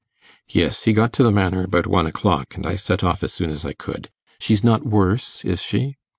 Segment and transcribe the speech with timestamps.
[0.49, 3.51] 'Yes, he got to the Manor about one o'clock, and I set off as soon
[3.51, 4.09] as I could.
[4.39, 5.93] She's not worse, is she?